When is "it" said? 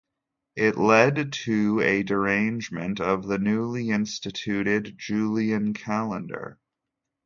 0.55-0.79